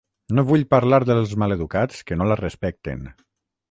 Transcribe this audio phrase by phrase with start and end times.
[0.37, 3.11] No vull parlar dels maleducats que no la respecten.